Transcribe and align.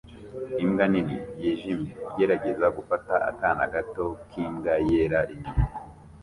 imbwa 0.63 0.85
nini 0.91 1.15
yijimye 1.41 1.91
igerageza 2.11 2.67
gufata 2.77 3.13
akana 3.29 3.63
gato 3.73 4.05
k'imbwa 4.29 4.73
yera 4.89 5.19
inyuma 5.33 5.61